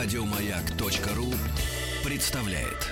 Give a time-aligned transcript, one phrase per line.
[0.00, 1.26] Радиомаяк.ру
[2.08, 2.86] представляет.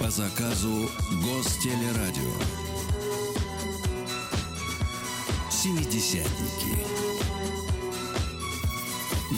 [0.00, 0.90] По заказу
[1.22, 2.32] Гостелерадио.
[5.48, 6.76] Семидесятники.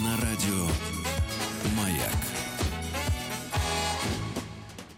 [0.02, 0.68] На радио
[1.76, 2.16] Маяк.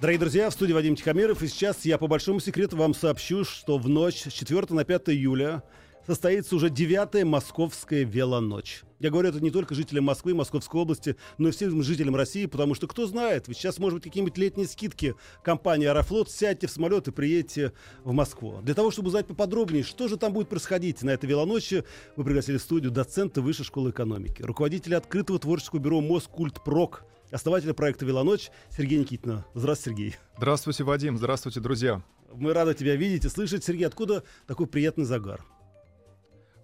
[0.01, 3.79] Дорогие друзья, в студии Вадим Тихомиров, и сейчас я по большому секрету вам сообщу, что
[3.79, 5.64] в ночь с 4 на 5 июля
[6.07, 8.82] состоится уже девятая московская велоночь.
[9.00, 12.75] Я говорю это не только жителям Москвы, Московской области, но и всем жителям России, потому
[12.75, 17.08] что кто знает, ведь сейчас, может быть, какие-нибудь летние скидки компании «Аэрофлот», сядьте в самолет
[17.08, 17.72] и приедете
[18.03, 18.61] в Москву.
[18.63, 21.85] Для того, чтобы узнать поподробнее, что же там будет происходить на этой велоночи,
[22.16, 28.07] мы пригласили в студию доцента Высшей школы экономики, руководителя открытого творческого бюро «Москультпрок», основателя проекта
[28.07, 29.44] «Велоночь» Сергей Никитина.
[29.55, 30.16] Здравствуйте, Сергей.
[30.39, 31.18] Здравствуйте, Вадим.
[31.18, 32.02] Здравствуйте, друзья.
[32.33, 33.64] Мы рады тебя видеть и слышать.
[33.64, 35.44] Сергей, откуда такой приятный загар?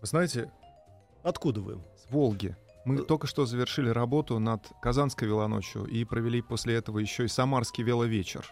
[0.00, 0.50] Вы знаете,
[1.22, 1.78] Откуда вы?
[1.96, 2.56] с Волги.
[2.84, 3.02] Мы Э.
[3.02, 8.46] только что завершили работу над Казанской велоночью и провели после этого еще и Самарский веловечер.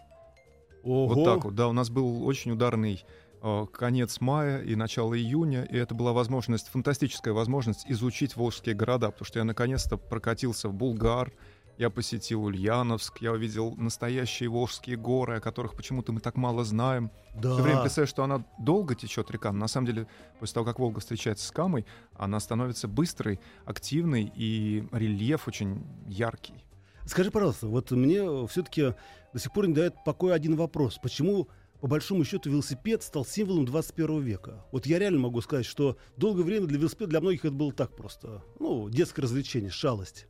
[0.84, 1.14] Ого.
[1.14, 1.68] Вот так вот, да.
[1.68, 3.04] У нас был очень ударный
[3.42, 9.10] э, конец мая и начало июня, и это была возможность, фантастическая возможность изучить волжские города,
[9.10, 11.32] потому что я наконец-то прокатился в Булгар,
[11.78, 17.10] я посетил Ульяновск, я увидел настоящие волжские горы, о которых почему-то мы так мало знаем.
[17.36, 17.54] Да.
[17.54, 20.08] Все время представляешь, что она долго течет река, но на самом деле
[20.40, 26.64] после того, как Волга встречается с Камой, она становится быстрой, активной, и рельеф очень яркий.
[27.06, 28.94] Скажи, пожалуйста, вот мне все-таки
[29.32, 30.98] до сих пор не дает покоя один вопрос.
[31.00, 31.48] Почему,
[31.80, 34.66] по большому счету, велосипед стал символом 21 века?
[34.72, 37.94] Вот я реально могу сказать, что долгое время для велосипеда для многих это было так
[37.94, 38.42] просто.
[38.58, 40.26] Ну, детское развлечение, шалость.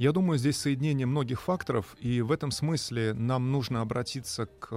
[0.00, 4.68] Я думаю, здесь соединение многих факторов, и в этом смысле нам нужно обратиться к,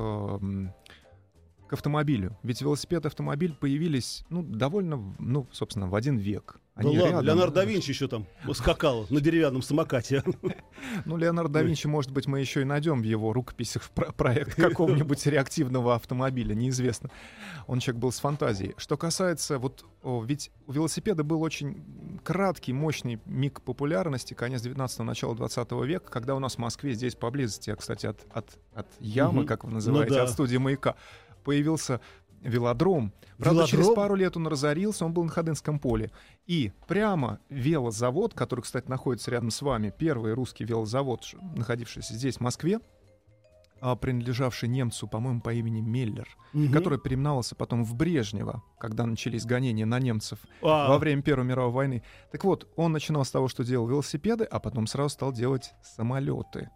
[1.66, 2.38] к автомобилю.
[2.44, 6.60] Ведь велосипед и автомобиль появились, ну, довольно, ну, собственно, в один век.
[6.76, 7.26] Ну ладно, рядом.
[7.26, 10.24] Леонардо да Винчи еще там скакал на деревянном самокате.
[11.06, 14.56] Ну, Леонардо да Винчи, может быть, мы еще и найдем в его рукописях про- проект
[14.56, 17.10] какого-нибудь реактивного автомобиля, неизвестно.
[17.68, 18.74] Он человек был с фантазией.
[18.78, 25.04] Что касается, вот, о, ведь у велосипеда был очень краткий, мощный миг популярности, конец 19-го,
[25.04, 29.40] начало 20 века, когда у нас в Москве, здесь поблизости, кстати, от, от, от ямы,
[29.42, 29.48] Мгм.
[29.48, 30.24] как вы называете, Ну да.
[30.24, 30.96] от студии «Маяка»,
[31.44, 32.00] появился
[32.44, 33.12] велодром.
[33.38, 33.68] Правда, Велодром?
[33.68, 36.12] через пару лет он разорился, он был на Ходынском поле.
[36.46, 41.24] И прямо велозавод, который, кстати, находится рядом с вами, первый русский велозавод,
[41.56, 42.80] находившийся здесь, в Москве,
[43.82, 46.72] а, принадлежавший немцу, по-моему, по имени Меллер, Мгм.
[46.72, 51.72] который переименовался потом в Брежнева, когда начались гонения на немцев А, во время Первой мировой
[51.74, 52.04] войны.
[52.32, 56.70] Так вот, он начинал с того, что делал велосипеды, а потом сразу стал делать самолеты.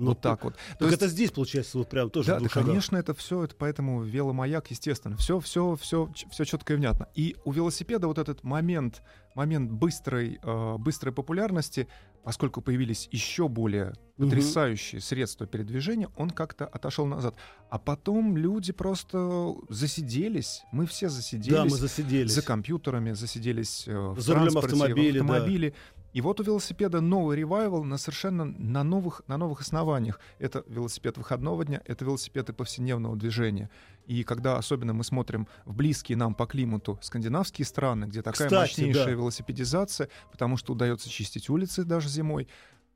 [0.00, 0.54] Ну вот так вот.
[0.54, 3.54] Так То есть- это здесь, получается, вот прям тоже да, да, конечно, это все, это
[3.54, 7.08] поэтому веломаяк, естественно, все, все, все, все четко и внятно.
[7.14, 9.02] И у велосипеда вот этот момент,
[9.34, 11.86] момент быстрой, э, быстрой популярности,
[12.22, 17.34] поскольку появились еще более потрясающие средства передвижения, он как-то отошел назад.
[17.70, 21.56] А потом люди просто засиделись, мы все засиделись.
[21.56, 22.32] Да, мы засиделись.
[22.32, 25.72] За компьютерами, засиделись э, в За рулем транспорте, в автомобиля, да.
[26.12, 30.18] И вот у велосипеда новый ревайвал на совершенно на новых, на новых основаниях.
[30.38, 33.70] Это велосипед выходного дня, это велосипеды повседневного движения.
[34.06, 38.54] И когда особенно мы смотрим в близкие нам по климату скандинавские страны, где такая Кстати,
[38.54, 39.10] мощнейшая да.
[39.12, 42.48] велосипедизация, потому что удается чистить улицы даже зимой,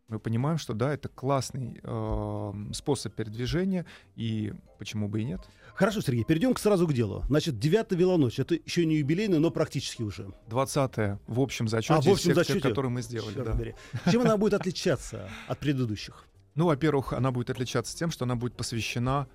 [0.08, 5.40] мы понимаем, что да, это классный э, способ передвижения, и почему бы и нет.
[5.74, 7.24] Хорошо, Сергей, перейдем к сразу к делу.
[7.28, 8.38] Значит, девятая велоночь.
[8.38, 10.30] Это еще не юбилейная, но практически уже.
[10.48, 12.60] 20 в общем зачете, А, в общем зачете?
[12.60, 13.34] которые мы сделали.
[13.34, 13.52] Да.
[13.52, 13.74] побери.
[14.10, 16.26] Чем она будет отличаться от предыдущих?
[16.54, 19.26] Ну, во-первых, она будет отличаться тем, что она будет посвящена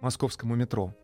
[0.00, 0.94] московскому метро.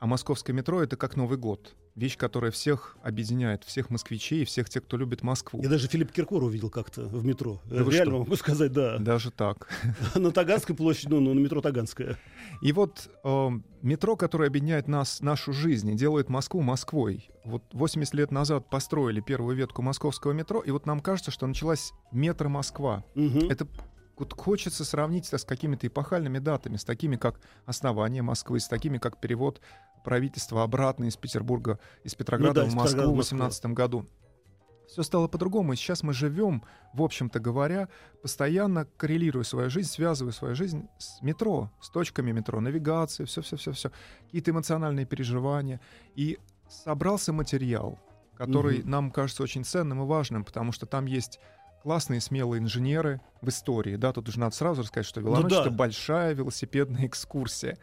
[0.00, 1.76] А московское метро— это как Новый год.
[1.94, 5.60] Вещь, которая всех объединяет, всех москвичей и всех тех, кто любит Москву.
[5.62, 7.60] Я даже Филипп Киркор увидел как-то в метро.
[7.66, 8.18] Да Реально что?
[8.20, 8.96] могу сказать, да.
[8.96, 9.68] Даже так.
[10.14, 12.16] На Таганской площади, ну, на метро Таганская.
[12.62, 13.50] И вот э,
[13.82, 17.28] метро, которое объединяет нас, нашу жизнь и делает Москву Москвой.
[17.44, 21.92] Вот 80 лет назад построили первую ветку московского метро, и вот нам кажется, что началась
[22.10, 23.04] метро Москва.
[23.14, 23.50] Мгм.
[23.50, 23.66] Это
[24.20, 28.98] вот хочется сравнить это с какими-то эпохальными датами, с такими как основание Москвы, с такими
[28.98, 29.62] как перевод
[30.02, 33.38] правительства обратно из Петербурга, из Петрограда Ну да, в Москву в в Москву.
[33.38, 34.06] 18 году.
[34.88, 36.64] Все стало по-другому, и сейчас мы живем,
[36.94, 37.88] в общем-то говоря,
[38.22, 43.92] постоянно коррелируя свою жизнь, связывая свою жизнь с метро, с точками метро, навигацией, все-все-все-все,
[44.24, 45.80] какие-то эмоциональные переживания.
[46.16, 46.38] И
[46.68, 48.00] собрался материал,
[48.36, 48.90] который Мгм.
[48.90, 51.38] нам кажется очень ценным и важным, потому что там есть
[51.84, 53.94] классные, смелые инженеры в истории.
[53.94, 55.60] Да, тут уже надо сразу рассказать, что велоночь да.
[55.60, 57.78] это большая велосипедная экскурсия.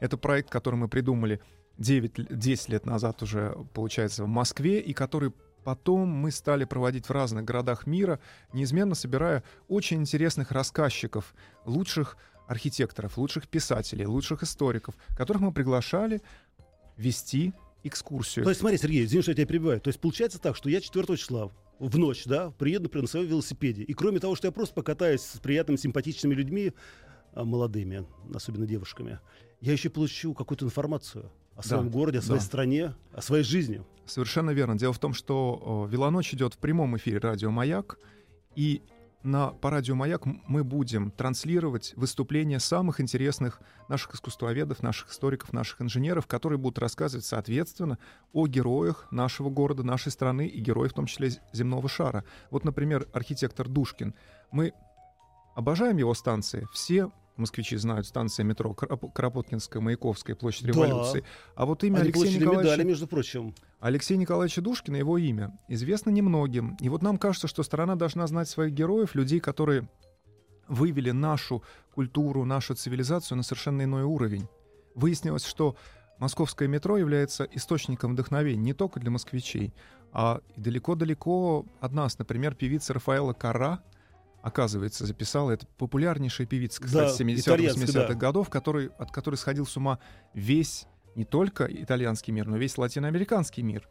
[0.00, 1.40] Это проект, который мы придумали
[1.78, 5.32] 9, л- 10 лет назад уже, получается, в Москве, и который
[5.64, 8.20] потом мы стали проводить в разных городах мира,
[8.52, 11.34] неизменно собирая очень интересных рассказчиков,
[11.64, 12.16] лучших
[12.46, 16.22] архитекторов, лучших писателей, лучших историков, которых мы приглашали
[16.96, 17.52] вести
[17.84, 18.44] экскурсию.
[18.44, 19.80] То есть, смотри, Сергей, извини, что я тебя перебиваю.
[19.80, 23.26] То есть, получается так, что я 4 числа в ночь, да, приеду, например, на своем
[23.26, 23.82] велосипеде.
[23.82, 26.72] И кроме того, что я просто покатаюсь с приятными, симпатичными людьми,
[27.34, 29.20] а, молодыми, особенно девушками,
[29.60, 32.46] я еще получу какую-то информацию о своем Да, городе, о своей да.
[32.46, 33.82] стране, о своей жизни.
[34.06, 34.78] Совершенно верно.
[34.78, 37.98] Дело в том, что э, «Велоночь» идет в прямом эфире радио «Маяк»,
[38.54, 38.80] и
[39.24, 45.82] на, по радио «Маяк» мы будем транслировать выступления самых интересных наших искусствоведов, наших историков, наших
[45.82, 47.98] инженеров, которые будут рассказывать, соответственно,
[48.32, 52.24] о героях нашего города, нашей страны и героев, в том числе земного шара.
[52.50, 54.14] Вот, например, архитектор Душкин.
[54.52, 54.72] Мы
[55.56, 56.66] обожаем его станции.
[56.72, 60.72] Все москвичи знают станции метро Кропоткинская, Маяковская, площадь Да.
[60.72, 61.24] революции.
[61.54, 62.72] А вот имя Они Алексея Николаевича...
[62.72, 63.54] медали, между прочим.
[63.80, 66.76] Алексея Николаевича Душкина, его имя, известно немногим.
[66.80, 69.88] И вот нам кажется, что страна должна знать своих героев, людей, которые
[70.68, 71.62] вывели нашу
[71.94, 74.48] культуру, нашу цивилизацию на совершенно иной уровень.
[74.94, 75.76] Выяснилось, что
[76.18, 79.72] московское метро является источником вдохновения не только для москвичей,
[80.12, 82.18] а далеко-далеко от нас.
[82.18, 83.82] Например, певица Рафаэла Кара,
[84.42, 88.14] оказывается, записала, это популярнейшая певица, Да, кстати, 70-х, итальянская, 80-х да.
[88.14, 89.98] годов, который, от которой сходил с ума
[90.34, 90.86] весь
[91.16, 93.88] не только итальянский мир, но весь латиноамериканский мир.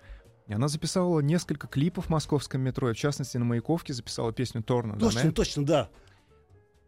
[0.47, 4.63] И она записала несколько клипов в московском метро, и в частности на Маяковке записала песню
[4.63, 4.97] «Торна».
[4.97, 5.89] Точно, точно, да.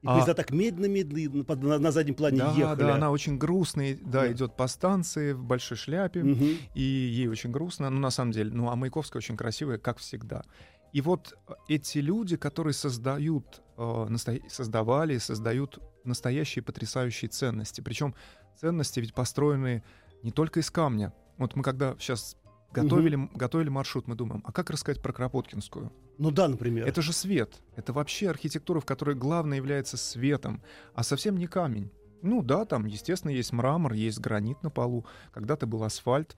[0.01, 2.79] И А- поезда так медленно-медленно на, на заднем плане Да, ехали.
[2.79, 4.31] да, она очень грустная, да, Да.
[4.31, 6.55] идет по станции в большой шляпе, Мгм.
[6.73, 10.43] и ей очень грустно, ну, на самом деле, ну, а Маяковская очень красивая, как всегда.
[10.93, 14.07] И вот э, эти люди, которые создают, э,
[14.47, 18.15] создавали создают настоящие потрясающие ценности, причем
[18.59, 19.83] ценности ведь построены
[20.23, 21.13] не только из камня.
[21.37, 22.35] Вот мы когда сейчас
[22.71, 25.91] готовили, м- готовили маршрут, мы думаем, а как рассказать про Кропоткинскую?
[26.17, 26.87] Ну да, например.
[26.87, 27.61] Это же свет.
[27.75, 30.61] Это вообще архитектура, в которой главное является светом,
[30.93, 31.91] а совсем не камень.
[32.21, 35.05] Ну да, там, естественно, есть мрамор, есть гранит на полу.
[35.31, 36.35] Когда-то был асфальт.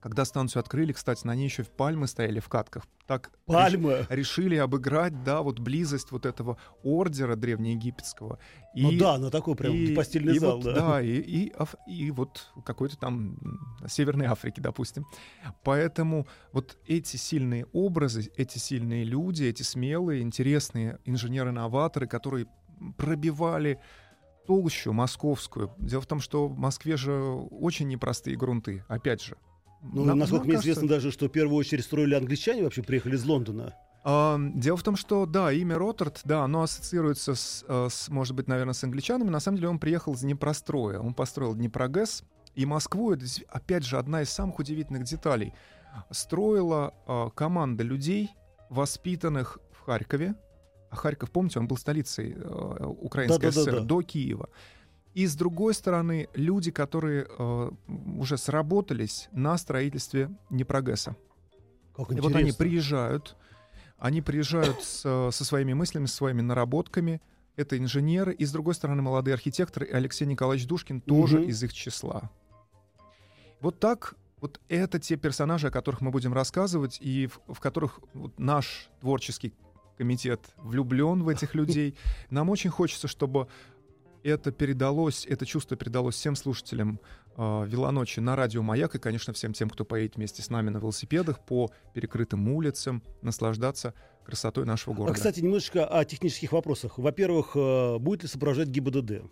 [0.00, 2.84] Когда станцию открыли, кстати, на ней еще пальмы стояли в катках.
[3.06, 4.06] Так реш- Пальма.
[4.08, 8.38] решили обыграть, да, вот близость вот этого ордера древнеегипетского.
[8.74, 10.74] И, Ну да, на такой прям и- постельный и зал, вот, да.
[10.74, 13.36] да, и, и, Аф- и вот какой-то там
[13.86, 15.04] Северной Африки, допустим.
[15.64, 22.46] Поэтому вот эти сильные образы, эти сильные люди, эти смелые, интересные инженеры-новаторы, которые
[22.96, 23.78] пробивали
[24.46, 25.72] толщу московскую.
[25.78, 29.36] Дело в том, что в Москве же очень непростые грунты, опять же.
[29.82, 32.82] Ну, Нам- насколько нам мне кажется- известно даже, что в первую очередь строили англичане, вообще
[32.82, 33.74] приехали из Лондона.
[34.02, 38.48] Дело в том, что да, имя Роттерд, да, оно ассоциируется с, э, с, может быть,
[38.48, 39.28] наверное, с англичанами.
[39.28, 40.98] На самом деле он приехал из Днепростроя.
[41.00, 42.22] Он построил Днепрогэс.
[42.54, 45.52] И Москву, это, опять же, одна из самых удивительных деталей.
[46.10, 48.30] Строила э, команда людей,
[48.70, 50.34] воспитанных в Харькове.
[50.90, 53.70] А Харьков, помните, он был столицей э, Украинской Да-да-да-да.
[53.72, 54.48] ССР до Киева.
[55.14, 57.70] И с другой стороны, люди, которые э,
[58.16, 61.16] уже сработались на строительстве Днепрогэса.
[61.96, 62.22] Как И интересно.
[62.30, 63.36] вот они приезжают,
[63.98, 67.20] они приезжают с, э, со своими мыслями, со своими наработками.
[67.56, 71.48] Это инженеры, и с другой стороны молодые архитекторы, и Алексей Николаевич Душкин тоже Мгм.
[71.48, 72.30] из их числа.
[73.60, 78.00] Вот так, вот это те персонажи, о которых мы будем рассказывать, и в, в которых
[78.14, 79.52] вот наш творческий
[79.98, 81.96] комитет влюблен в этих людей.
[82.30, 83.48] Нам очень хочется, чтобы
[84.24, 87.00] это передалось, это чувство передалось всем слушателям
[87.36, 90.78] э, «Велоночи» на радио «Маяк» и, конечно, всем тем, кто поедет вместе с нами на
[90.78, 95.14] велосипедах по перекрытым улицам, наслаждаться красотой нашего А, города.
[95.14, 96.98] кстати, немножечко о технических вопросах.
[96.98, 99.22] Во-первых, э, будет ли сопровождать ГИБДД?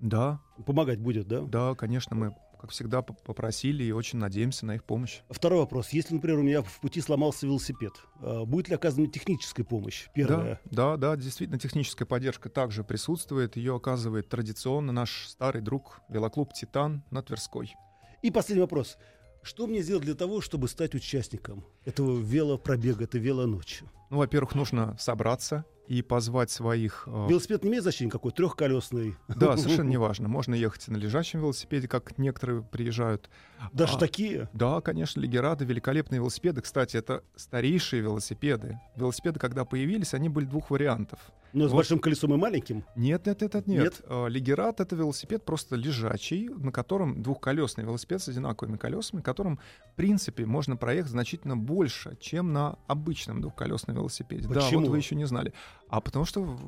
[0.00, 1.40] Да, Помогать будет, да?
[1.40, 5.20] да, конечно, мы, как всегда, попросили и очень надеемся на их помощь.
[5.30, 5.90] Второй вопрос.
[5.90, 10.08] Если, например, у меня в пути сломался велосипед, э, будет ли оказана техническая помощь?
[10.14, 10.60] Первое.
[10.64, 13.56] Да, да, да, действительно, техническая поддержка также присутствует.
[13.56, 17.74] Ее оказывает традиционно наш старый друг велоклуб «Титан» на Тверской.
[18.22, 18.96] И последний вопрос.
[19.42, 23.84] Что мне сделать для того, чтобы стать участником этого велопробега, этой велоночи?
[24.10, 27.04] Ну, во-первых, нужно собраться и позвать своих...
[27.06, 28.32] э, Велосипед не имеет значения какой?
[28.32, 29.14] Трехколесный?
[29.28, 30.28] Да, совершенно неважно.
[30.28, 33.30] Можно ехать на лежачем велосипеде, как некоторые приезжают.
[33.72, 34.48] Даже А, такие?
[34.52, 36.60] Да, конечно, Лигерады, великолепные велосипеды.
[36.60, 38.80] Кстати, это старейшие велосипеды.
[38.96, 41.18] Велосипеды, когда появились, они были двух вариантов.
[41.52, 41.76] Но с вот.
[41.78, 42.84] большим колесом и маленьким?
[42.96, 43.82] Нет, нет, нет, нет, Нет?
[43.82, 44.00] нет.
[44.08, 49.58] А, Лигерат— это велосипед просто лежачий, на котором двухколесный велосипед с одинаковыми колесами, которым,
[49.92, 54.48] в принципе, можно проехать значительно больше, чем на обычном двухколесном велосипеде.
[54.48, 54.82] Да, Почему?
[54.82, 55.52] вот вы еще не знали.
[55.88, 56.58] А потому что,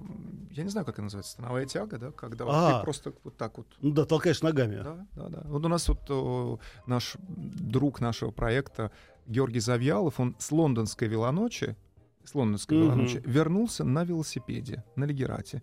[0.52, 2.78] я не знаю, как это называется, становая тяга, да, когда вот А.
[2.78, 4.76] ты просто вот так вот Ну да, толкаешь ногами.
[4.76, 5.42] да, да, да.
[5.46, 8.90] Вот у нас вот о, наш друг нашего проекта
[9.26, 11.76] Георгий Завьялов, он с лондонской велоночи,
[12.28, 12.86] с лондонской Мгм.
[12.86, 15.62] велоночи вернулся на велосипеде, на Лигерате.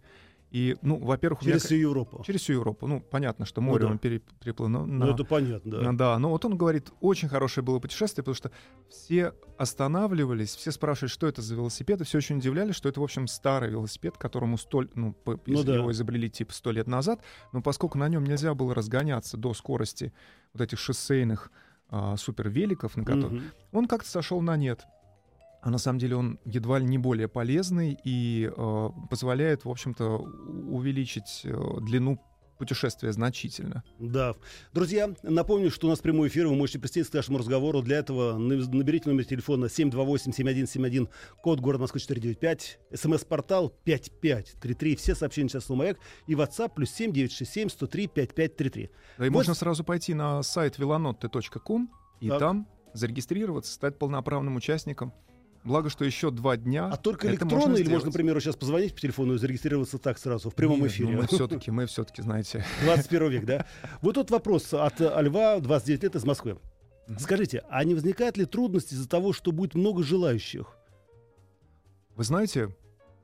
[0.51, 2.23] И, ну, во-первых, меня Через к- всю Европу.
[2.25, 2.87] через всю Европу.
[2.87, 3.91] Ну, понятно, что море да.
[3.91, 4.69] он пере- переплыл.
[4.69, 5.91] но Ну, на- это понятно, да.
[5.91, 8.51] Да, но вот он говорит, очень хорошее было путешествие, потому что
[8.87, 13.03] все останавливались, все спрашивали, что это за велосипед, и все очень удивлялись, что это, в
[13.03, 15.75] общем, старый велосипед, которому столь, ну, по- Ну да.
[15.75, 17.19] его изобрели типа сто лет назад,
[17.51, 20.13] но поскольку на нем нельзя было разгоняться до скорости
[20.53, 21.51] вот этих шоссейных
[21.91, 23.43] а, супервеликов, на которых Мгм.
[23.71, 24.85] он как-то сошел на нет.
[25.65, 30.17] А на самом деле он едва ли не более полезный и э, позволяет, в общем-то,
[30.17, 32.21] увеличить э, длину
[32.59, 33.83] путешествия значительно.
[33.97, 34.35] Да.
[34.73, 37.81] Друзья, напомню, что у нас прямой эфир, вы можете присоединиться к нашему разговору.
[37.81, 41.09] Для этого на- наберите номер телефона 728-7171,
[41.41, 47.69] код город Москвы 495, смс-портал 5533, все сообщения сейчас на маяк, и WhatsApp плюс 7967
[47.69, 48.89] 103 5533.
[49.17, 49.33] Да и Вот.
[49.35, 51.89] можно сразу пойти на сайт velonote.com
[52.21, 52.39] и Так.
[52.39, 55.11] там зарегистрироваться, стать полноправным участником.
[55.65, 56.85] Благо, что еще два дня.
[56.87, 57.89] А только электронно или сделать.
[57.91, 61.09] можно, например, сейчас позвонить по телефону и зарегистрироваться так сразу, в прямом Нет, эфире?
[61.09, 63.65] ну мы все-таки, мы все-таки, знаете, 21 век, да?
[64.01, 66.59] Вот тут вопрос от Льва, 29 лет, из Москвы.
[67.17, 70.77] Скажите, а не возникает ли трудности из-за того, что будет много желающих?
[72.15, 72.75] Вы знаете,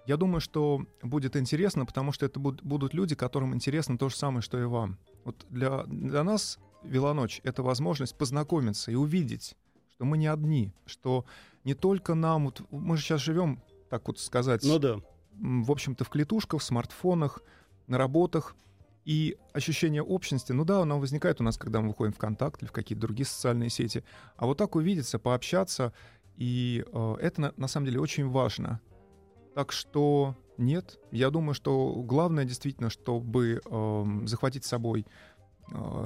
[0.07, 4.15] я думаю, что будет интересно, потому что это буд- будут люди, которым интересно то же
[4.15, 4.97] самое, что и вам.
[5.25, 9.55] Вот для, для нас велоночь— это возможность познакомиться и увидеть,
[9.93, 11.25] что мы не одни, что
[11.63, 12.45] не только нам...
[12.45, 14.97] Вот мы же сейчас живем, так вот сказать, Ну да.
[15.33, 17.41] в общем-то, в клетушках, в смартфонах,
[17.87, 18.55] на работах.
[19.03, 22.69] И ощущение общности, ну да, оно возникает у нас, когда мы выходим в контакт или
[22.69, 24.03] в какие-то другие социальные сети.
[24.35, 25.91] А вот так увидеться, пообщаться,
[26.37, 28.79] и э, это на, на самом деле очень важно.
[29.55, 35.07] Так что нет, я думаю, что главное действительно, чтобы эм, захватить с собой
[35.71, 36.05] э,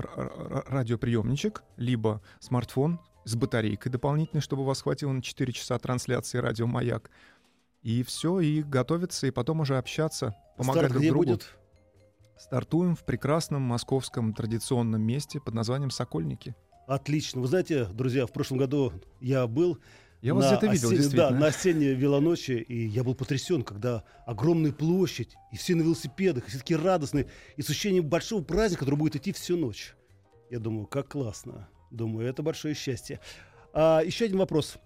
[0.67, 6.67] радиоприемничек, либо смартфон с батарейкой дополнительной, чтобы у вас хватило на 4 часа трансляции радио
[6.67, 7.09] «Маяк».
[7.81, 11.25] И все, и готовиться, и потом уже общаться, помогать Старт друг где другу.
[11.25, 11.55] будет?
[12.37, 16.55] Стартуем в прекрасном московском традиционном месте под названием Сокольники.
[16.87, 17.41] Отлично.
[17.41, 19.79] Вы знаете, друзья, в прошлом году я был
[20.21, 21.29] Я вас на где-то видел, действительно.
[21.29, 26.45] Да, на осенней велоночи, и я был потрясен, когда огромная площадь, и все на велосипедах,
[26.45, 29.95] и все такие радостные, и с ощущением большого праздника, который будет идти всю ночь.
[30.49, 31.69] Я думаю, как классно.
[31.91, 33.19] Думаю, это большое счастье.
[33.73, 34.77] А, еще один вопрос.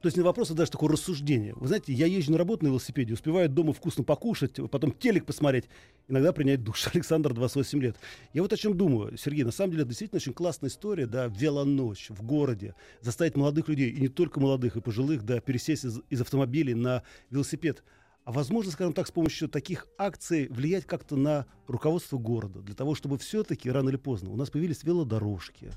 [0.00, 1.52] То есть не вопрос, а даже такое рассуждение.
[1.56, 5.66] Вы знаете, я езжу на работу на велосипеде, успеваю дома вкусно покушать, потом телек посмотреть,
[6.08, 6.88] иногда принять душ.
[6.94, 7.96] Александр, 28 лет.
[8.32, 11.26] Я вот о чем думаю, Сергей, на самом деле это действительно очень классная история, да,
[11.26, 16.00] велоночь в городе, заставить молодых людей, и не только молодых, и пожилых, да, пересесть из,
[16.08, 17.84] из автомобилей на велосипед.
[18.24, 22.94] А возможно, скажем так, с помощью таких акций влиять как-то на руководство города, для того,
[22.94, 25.72] чтобы все-таки рано или поздно у нас появились велодорожки.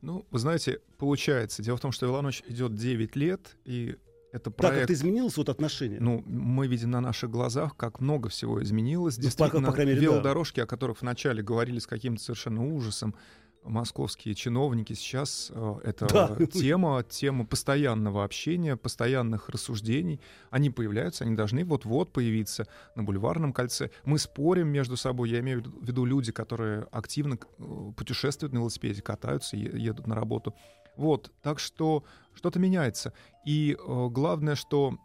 [0.00, 1.62] Ну, вы знаете, получается.
[1.62, 3.96] Дело в том, что «Велоночь» идет 9 лет, и
[4.32, 4.78] это Да, проект...
[4.80, 5.98] как-то изменилось вот отношение.
[6.00, 9.16] Ну, мы видим на наших глазах, как много всего изменилось.
[9.16, 10.00] Ну, Действительно, по- по мере, да.
[10.02, 13.14] велодорожки, о которых вначале говорили с каким-то совершенно ужасом,
[13.62, 16.46] московские чиновники сейчас э, это Да.
[16.46, 20.20] тема, тема постоянного общения, постоянных рассуждений.
[20.50, 23.90] Они появляются, они должны вот-вот появиться на бульварном кольце.
[24.04, 29.02] Мы спорим между собой, я имею в виду люди, которые активно э, путешествуют на велосипеде,
[29.02, 30.54] катаются, едут на работу.
[30.96, 33.12] Вот, так что что-то меняется.
[33.46, 34.98] И э, главное, что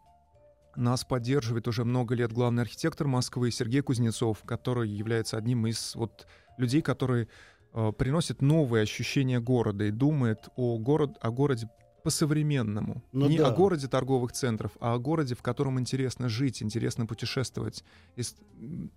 [0.76, 6.26] нас поддерживает уже много лет главный архитектор Москвы Сергей Кузнецов, который является одним из вот
[6.58, 7.28] людей, которые
[7.74, 11.70] э, приносят новые ощущения города и думает о, город, о городе
[12.04, 13.02] по-современному.
[13.14, 13.48] Ну Не да.
[13.48, 17.84] о городе торговых центров, а о городе, в котором интересно жить, интересно путешествовать.
[18.18, 18.24] И,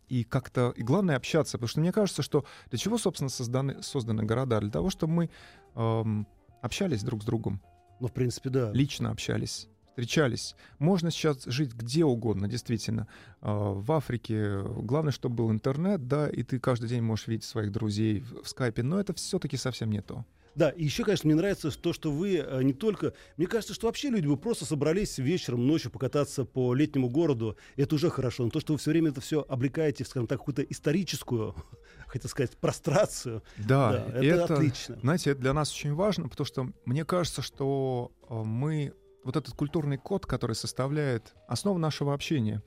[0.09, 0.73] и как-то...
[0.77, 4.61] И главное общаться, потому что мне кажется, что для чего, собственно, созданы, созданы города?
[4.61, 5.31] Для того, чтобы мы
[5.77, 6.27] эм,
[6.63, 7.63] общались друг с другом
[8.01, 8.73] Ну, в принципе, да.
[8.73, 10.55] лично общались, встречались.
[10.79, 13.09] Можно сейчас жить где угодно, действительно.
[13.41, 17.73] А, В Африке главное, чтобы был интернет, да, и ты каждый день можешь видеть своих
[17.73, 20.27] друзей в скайпе, но это все-таки совсем не то.
[20.55, 23.15] Да, и еще, конечно, мне нравится то, что вы э, не только...
[23.39, 27.57] Мне кажется, что вообще люди бы просто собрались вечером, ночью покататься по летнему городу.
[27.77, 28.45] Это уже хорошо.
[28.45, 31.55] Но то, что вы все время это все облекаете в, скажем так, какую-то историческую,
[32.07, 33.43] хотел сказать, прострацию.
[33.59, 34.99] Да, Да, и это отлично.
[35.03, 38.95] Знаете, это для нас очень важно, потому что мне кажется, что э, мы
[39.27, 42.63] вот этот культурный код, который составляет основу нашего общения,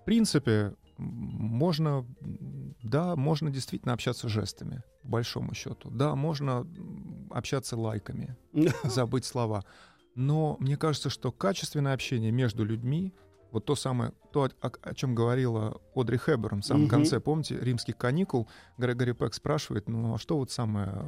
[0.00, 2.06] в принципе, можно,
[2.82, 5.90] да, можно действительно общаться жестами, по большому счету.
[5.90, 6.66] Да, можно
[7.30, 8.36] общаться лайками,
[8.84, 9.64] забыть слова.
[10.14, 13.12] Но мне кажется, что качественное общение между людьми
[13.52, 16.90] Вот то самое, то, о, о чем говорила Одри Хэбберн в самом Мгм.
[16.90, 21.02] конце, помните, римских каникул, Грегори Пек спрашивает, ну а что вот самое, э,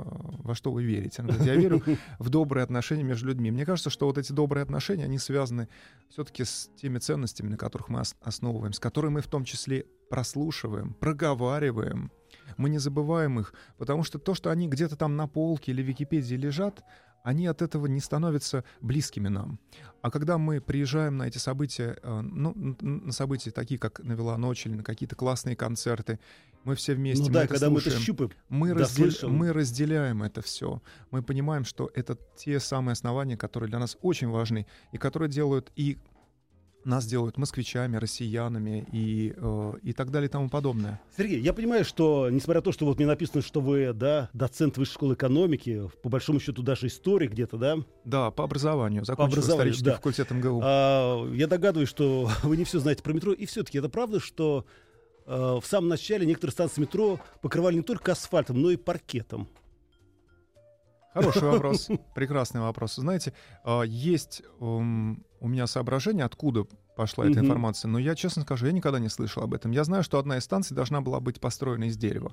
[0.45, 1.23] во что вы верите?
[1.23, 1.83] Она говорит, я верю
[2.19, 3.51] в добрые отношения между людьми.
[3.53, 5.69] Мне кажется, что вот эти добрые отношения, они связаны
[6.09, 10.95] все-таки с теми ценностями, на которых мы ос- основываемся, которые мы в том числе прослушиваем,
[10.95, 12.11] проговариваем.
[12.57, 15.87] Мы не забываем их, потому что то, что они где-то там на полке или в
[15.87, 16.83] Википедии лежат,
[17.23, 19.59] они от этого не становятся близкими нам.
[20.01, 24.67] А когда мы приезжаем на эти события, э, ну, на события такие, как «Навела ночь»
[24.67, 26.19] или на какие-то классные концерты,
[26.65, 28.05] мы все вместе, Ну мы да, это когда мы это слушаем.
[28.05, 28.31] щупаем.
[28.49, 29.33] Мы, Да, раздел- слышим.
[29.33, 30.81] мы разделяем это все.
[31.11, 35.73] Мы понимаем, что это те самые основания, которые для нас очень важны, и которые делают
[35.77, 35.99] и
[36.85, 41.01] нас делают москвичами, россиянами и, э, и так далее и тому подобное.
[41.17, 44.77] Сергей, я понимаю, что, несмотря на то, что вот мне написано, что вы, да, доцент
[44.77, 49.05] высшей школы экономики, по большому счету даже историк где-то, да, Да, по образованию.
[49.05, 49.97] Закончил образованию, исторический да.
[49.97, 50.61] факультет МГУ.
[50.63, 53.33] А, я догадываюсь, что вы не все знаете про метро.
[53.33, 54.67] И все-таки это правда, что
[55.27, 59.49] а, в самом начале некоторые станции метро покрывали не только асфальтом, но и паркетом.
[61.15, 62.95] Хороший вопрос, прекрасный вопрос.
[62.97, 63.33] Знаете,
[63.65, 66.65] а, есть у меня соображение, откуда
[66.97, 69.71] пошла эта информация, но я, честно скажу, я никогда не слышал об этом.
[69.71, 72.33] Я знаю, что одна из станций должна была быть построена из дерева.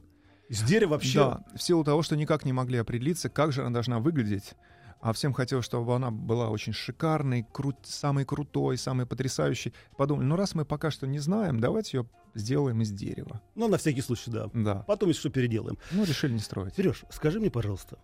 [0.49, 1.19] Из дерева вообще.
[1.19, 4.55] Да, в силу того, что никак не могли определиться, как же она должна выглядеть.
[5.01, 9.73] А всем хотелось, чтобы она была очень шикарной, кру- самой крутой, самой потрясающей.
[9.95, 13.41] Подумали, ну раз мы пока что не знаем, давайте ее сделаем из дерева.
[13.55, 14.49] Ну, на всякий случай, да.
[14.53, 14.83] Да.
[14.87, 15.77] Потом, если что, переделаем.
[15.91, 16.75] Ну, решили не строить.
[16.75, 17.97] Сереж, скажи мне, пожалуйста,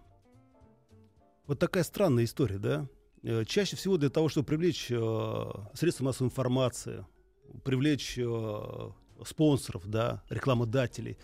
[1.48, 2.88] вот такая странная история, да?
[3.24, 7.06] Э, Чаще всего для того, чтобы привлечь э, средства массовой информации,
[7.64, 8.90] привлечь э,
[9.26, 11.18] спонсоров, да, рекламодателей,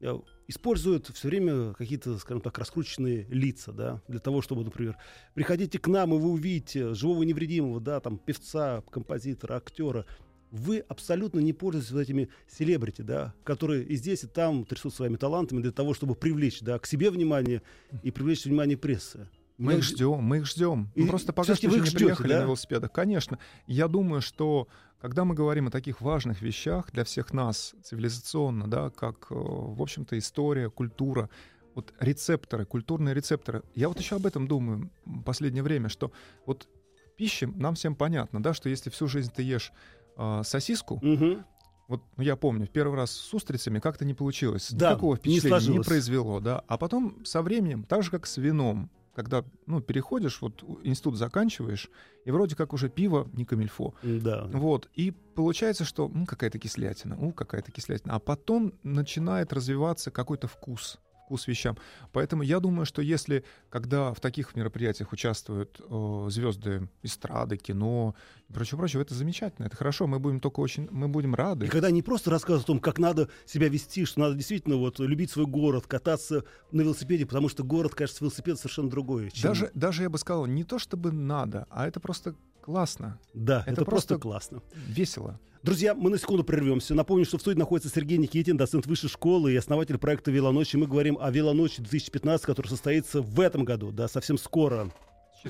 [0.00, 0.18] э,
[0.48, 4.96] используют все время какие-то, скажем так, раскрученные лица, да, для того, чтобы, например,
[5.34, 10.06] приходите к нам, и вы увидите живого невредимого, да, там, певца, композитора, актера.
[10.50, 15.16] Вы абсолютно не пользуетесь вот этими селебрити, да, которые и здесь, и там трясут своими
[15.16, 17.60] талантами для того, чтобы привлечь, да, к себе внимание
[18.02, 19.28] и привлечь внимание прессы.
[19.58, 20.90] Мы Я- их ждем, мы их ждем.
[20.94, 22.40] И Мы просто пока что не ждёте, приехали да?
[22.40, 22.92] на велосипедах.
[22.92, 23.38] Конечно.
[23.66, 24.68] Я думаю, что
[25.00, 29.82] когда мы говорим о таких важных вещах для всех нас цивилизационно, да, как, э, в
[29.82, 31.28] общем-то, история, культура,
[31.74, 33.62] вот рецепторы, культурные рецепторы.
[33.74, 36.12] Я вот еще об этом думаю в последнее время, что
[36.46, 36.68] вот
[37.12, 39.72] в пище нам всем понятно, да, что если всю жизнь ты ешь
[40.16, 41.44] э, сосиску, Мгм.
[41.88, 44.70] вот ну, я помню, первый раз с устрицами как-то не получилось.
[44.72, 45.86] Да, Никакого не впечатления не, сложилось.
[45.86, 46.62] произвело, да.
[46.66, 51.90] А потом со временем, так же как с вином, когда ну, переходишь, вот институт заканчиваешь,
[52.24, 53.92] и вроде как уже пиво не камильфо.
[54.04, 54.44] Да.
[54.44, 58.14] Вот, и получается, что ну, какая-то кислятина, у, какая-то кислятина.
[58.14, 61.76] А потом начинает развиваться какой-то вкус вкус вещам.
[62.12, 68.14] Поэтому я думаю, что если, когда в таких мероприятиях участвуют э, звезды эстрады, кино
[68.48, 71.66] и прочее, прочее, это замечательно, это хорошо, мы будем только очень, мы будем рады.
[71.66, 74.98] И когда не просто рассказывают о том, как надо себя вести, что надо действительно вот
[75.00, 79.28] любить свой город, кататься на велосипеде, потому что город, кажется, велосипед совершенно другое.
[79.30, 82.34] чем- Даже, даже я бы сказал, не то чтобы надо, а это просто
[82.72, 84.18] классно, Да, это, это просто...
[84.18, 84.62] просто- классно.
[84.86, 85.40] весело.
[85.62, 86.94] Друзья, мы на секунду прервемся.
[86.94, 90.74] Напомню, что в студии находится Сергей Никитин, доцент высшей школы и основатель проекта «Велоночь».
[90.74, 94.92] И мы говорим о «Велоночи 2015», который состоится в этом году, да, совсем скоро.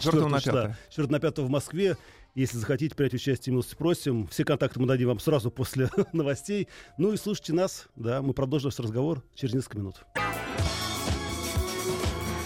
[0.00, 0.76] 4 на 5.
[0.90, 1.96] 4 на 5 в Москве.
[2.36, 4.28] Если захотите принять участие, милости просим.
[4.28, 6.68] Все контакты мы дадим вам сразу после новостей.
[6.98, 7.88] Ну и слушайте нас.
[7.96, 9.96] Да, мы продолжим наш разговор через несколько минут.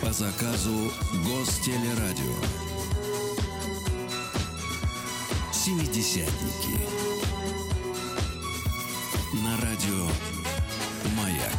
[0.01, 0.73] По заказу
[1.27, 2.72] Гостелерадио.
[5.65, 6.77] Семидесятники.
[9.45, 10.09] На радио
[11.17, 11.53] Маяк.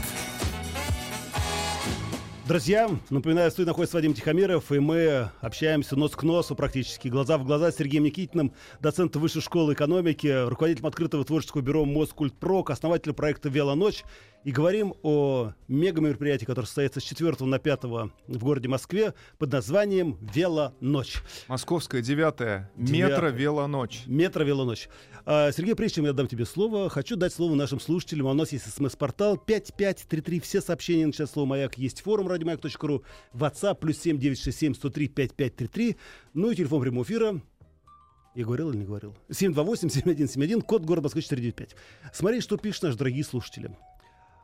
[2.46, 7.38] Друзья, напоминаю, в студии находится Вадим Тихомиров, и мы общаемся нос к носу практически, глаза
[7.38, 13.16] в глаза с Сергеем Никитиным, доцентом Высшей школы экономики, руководителем открытого творческого бюро Москультпрок, основателем
[13.16, 14.04] проекта «Велоночь».
[14.44, 20.18] И говорим о мега-мероприятии, которое состоится с 4 на 5 в городе Москве под названием
[20.34, 21.24] «Велоночь».
[21.48, 22.70] Московская девятая.
[22.76, 23.16] Девятая.
[23.16, 24.04] Метро велоночь.
[24.06, 24.90] Метро «Велоночь».
[25.26, 28.28] А, Сергей, прежде чем я дам тебе слово, хочу дать слово нашим слушателям.
[28.28, 30.42] А У нас есть смс-портал 5533.
[30.42, 31.78] Все сообщения начинают слово «Маяк».
[31.78, 33.04] Есть форум радиомаяк.ру,
[33.34, 35.98] WhatsApp, плюс 7967 103 5533.
[36.34, 37.42] Ну и телефон прямого эфира.
[38.36, 39.16] Я говорил или не говорил?
[39.30, 41.76] 728-7171, код города Москвы 495.
[42.12, 43.78] Смотри, что пишут наши дорогие слушатели.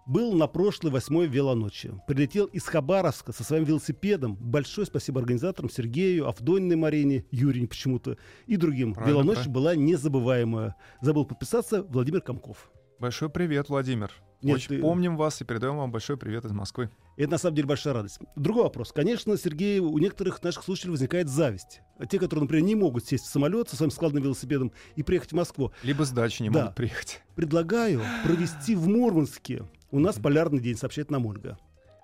[0.09, 1.91] Был на прошлой восьмой велоночи.
[2.07, 4.35] Прилетел из Хабаровска со своим велосипедом.
[4.37, 8.17] Большое спасибо организаторам Сергею, Авдониной Марине, Юрий почему-то
[8.47, 8.95] и другим.
[8.95, 9.53] Правильно, Велоночь правильно.
[9.53, 10.75] была незабываемая.
[11.01, 12.71] Забыл подписаться Владимир Комков.
[12.99, 14.11] Большой привет, Владимир.
[14.41, 16.89] Нет, Очень ты- помним вас и передаем вам большой привет из Москвы.
[17.15, 18.17] Это на самом деле большая радость.
[18.35, 18.91] Другой вопрос.
[18.91, 21.81] Конечно, Сергей, у некоторых наших слушателей возникает зависть.
[22.09, 25.35] Те, которые, например, не могут сесть в самолет со своим складным велосипедом и приехать в
[25.35, 25.71] Москву.
[25.83, 26.61] Либо с дачи не Да.
[26.61, 27.21] могут приехать.
[27.35, 29.65] Предлагаю провести в Мурманске.
[29.91, 31.57] У нас полярный день, сообщает нам Ольга.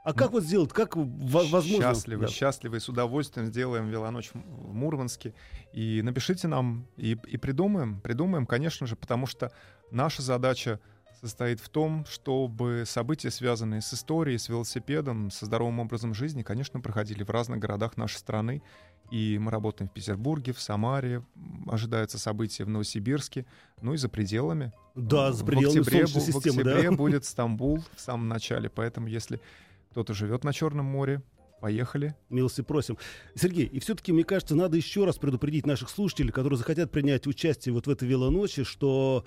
[0.04, 0.72] А как вот сделать?
[0.72, 1.82] Как во- возможно?
[1.82, 2.32] Счастливы, Да.
[2.32, 5.34] счастливы, с удовольствием сделаем велоночь в в Мурманске.
[5.74, 9.52] И напишите нам, и, и придумаем, придумаем, конечно же, потому что
[9.90, 10.80] наша задача
[11.22, 16.80] состоит в том, чтобы события, связанные с историей, с велосипедом, со здоровым образом жизни, конечно,
[16.82, 18.62] проходили в разных городах нашей страны.
[19.12, 21.24] И мы работаем в Петербурге, в Самаре,
[21.68, 23.46] ожидаются события в Новосибирске,
[23.82, 24.74] ну и за пределами.
[24.96, 26.96] Да, за В пределами октябре, Солнечной бу- системы, в октябре да.
[26.98, 29.40] будет Стамбул в самом начале, поэтому если
[29.92, 31.22] кто-то живет на Черном море,
[31.62, 32.16] поехали.
[32.30, 32.98] Милости просим.
[33.36, 37.74] Сергей, и все-таки, мне кажется, надо еще раз предупредить наших слушателей, которые захотят принять участие
[37.74, 39.26] вот в этой велоночи, что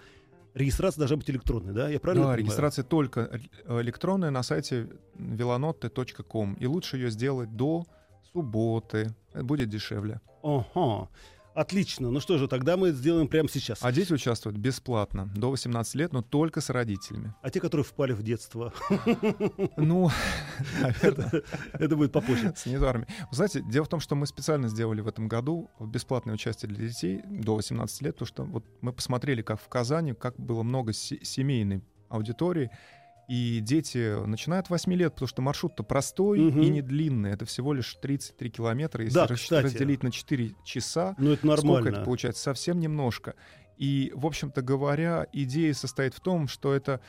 [0.55, 1.89] регистрация должна быть электронной, да?
[1.89, 2.45] Я правильно да, понимаю?
[2.45, 6.55] регистрация только электронная на сайте velonote.com.
[6.55, 7.87] И лучше ее сделать до
[8.33, 9.15] субботы.
[9.33, 10.21] Это будет дешевле.
[10.43, 11.09] Ага.
[11.55, 12.11] Отлично.
[12.13, 13.81] Ну что же, тогда мы это сделаем прямо сейчас.
[13.83, 17.35] А дети участвуют бесплатно, до 18 лет, но только с родителями.
[17.43, 18.73] А те, которые впали в детство,
[19.77, 20.09] Ну,
[20.81, 22.53] наверное, это будет попозже.
[22.57, 23.07] с низарами.
[23.31, 26.87] Вы знаете, дело в том, что мы специально сделали в этом году бесплатное участие для
[26.87, 30.93] детей до 18 лет, потому что вот мы посмотрели, как в Казани, как было много
[30.93, 32.71] се- семейной аудитории,
[33.29, 36.63] и дети начинают 8 лет, потому что маршрут-то простой Мгм.
[36.63, 37.31] и не длинный.
[37.33, 39.05] Это всего лишь 33 километра.
[39.05, 39.65] Если Да, кстати.
[39.67, 41.89] разделить на 4 часа, Ну, это сколько нормально.
[41.97, 42.43] это получается?
[42.43, 43.35] Совсем немножко.
[43.77, 47.01] И, в общем-то говоря, идея состоит в том, что это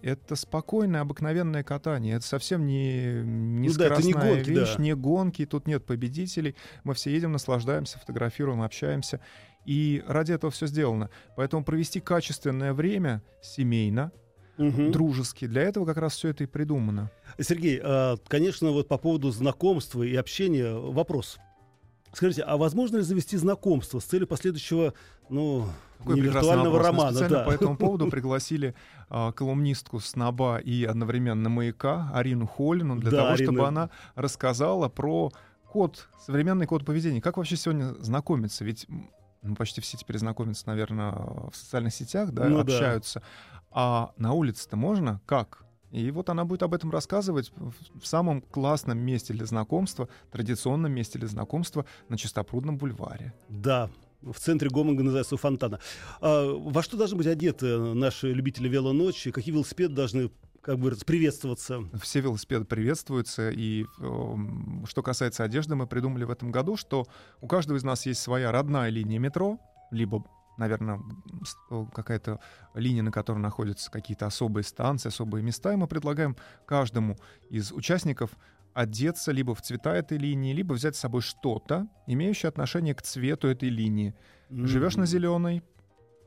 [0.00, 2.16] это спокойное, обыкновенное катание.
[2.16, 4.82] Это совсем не, не Ну да, это не скоростная гонки, вещь, да.
[4.82, 6.56] не гонки, тут нет победителей.
[6.82, 9.20] Мы все едем, наслаждаемся, фотографируем, общаемся.
[9.66, 11.10] И ради этого все сделано.
[11.36, 14.12] Поэтому провести качественное время семейно,
[14.56, 14.92] Мгм.
[14.92, 17.10] дружески, для этого как раз все это и придумано.
[17.40, 21.38] Сергей, а, конечно, вот по поводу знакомства и общения вопрос.
[22.12, 24.94] Скажите, а возможно ли завести знакомство с целью последующего,
[25.30, 25.66] ну,
[25.98, 26.80] Какой не виртуального вопрос.
[26.80, 27.44] Мы романа, специально да?
[27.44, 28.74] по этому поводу пригласили
[29.08, 33.52] а, колумнистку Сноба и одновременно Маяка Арину Холину для Да, того, Арина.
[33.52, 35.32] чтобы она рассказала про
[35.72, 37.20] код, современный код поведения.
[37.20, 38.64] Как вообще сегодня знакомиться?
[38.64, 38.86] Ведь
[39.44, 42.62] ну, почти все теперь знакомятся, наверное, в социальных сетях, да, Ну да.
[42.62, 43.22] общаются.
[43.70, 45.20] А на улице-то можно?
[45.26, 45.64] Как?
[45.90, 51.18] И вот она будет об этом рассказывать в самом классном месте для знакомства, традиционном месте
[51.20, 53.32] для знакомства на Чистопрудном бульваре.
[53.48, 55.78] Да, в центре гомоорганизации фонтана.
[56.20, 59.30] А, во что должны быть одеты наши любители велоночи?
[59.30, 60.30] Какие велосипеды должны,
[60.64, 61.80] как бы, приветствоваться?
[62.00, 63.50] Все велосипеды приветствуются.
[63.50, 67.06] И эм, что касается одежды, мы придумали в этом году, что
[67.40, 69.58] у каждого из нас есть своя родная линия метро,
[69.90, 70.24] либо
[70.56, 71.00] наверное,
[71.70, 72.40] э, какая-то
[72.74, 77.16] линия, на которой находятся какие-то особые станции, особые места, и мы предлагаем каждому
[77.50, 78.30] из участников
[78.72, 83.48] одеться либо в цвета этой линии, либо взять с собой что-то, имеющее отношение к цвету
[83.48, 84.14] этой линии.
[84.48, 85.62] Живешь на зеленой,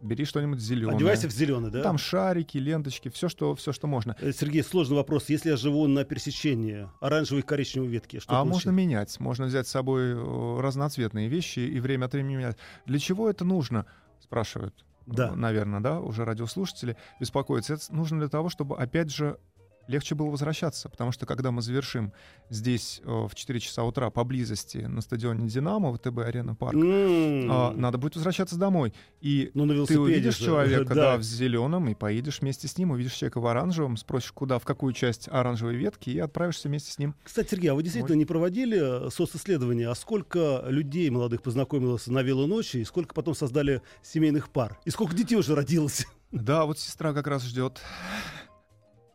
[0.01, 0.95] бери что-нибудь зеленое.
[0.95, 1.83] Одевайся в зеленый, да?
[1.83, 4.15] Там шарики, ленточки, все, что, все, что можно.
[4.19, 5.29] Э, Сергей, сложный вопрос.
[5.29, 8.69] Если я живу на пересечении оранжевой и коричневой ветки, что а получится?
[8.69, 12.57] можно менять, можно взять с собой э, разноцветные вещи и время от времени менять.
[12.85, 13.85] Для чего это нужно?
[14.19, 15.35] Спрашивают, Да.
[15.35, 17.75] наверное, да, уже радиослушатели беспокоятся.
[17.75, 19.37] Это нужно для того, чтобы, опять же,
[19.87, 22.13] легче было возвращаться, потому что когда мы завершим
[22.49, 27.97] здесь э, в 4 часа утра поблизости на стадионе «Динамо» ВТБ «Арена Парк», а, надо
[27.97, 28.93] будет возвращаться домой.
[29.21, 30.45] И Ну, ты увидишь же.
[30.45, 31.13] человека, да.
[31.13, 34.65] да, в зеленом, и поедешь вместе с ним, увидишь человека в оранжевом, спросишь, куда, в
[34.65, 37.15] какую часть оранжевой ветки, и отправишься вместе с ним.
[37.23, 42.77] Кстати, Сергей, а вы действительно не проводили социсследования, а сколько людей молодых познакомилось на велоночи,
[42.77, 44.77] и сколько потом создали семейных пар?
[44.85, 46.05] И сколько детей уже родилось?
[46.31, 47.81] Да, вот сестра как раз ждет.